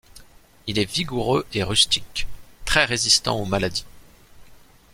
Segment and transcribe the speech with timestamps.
[0.65, 2.25] Il est vigoureux et rustique,
[2.65, 3.85] très résistant aux maladies.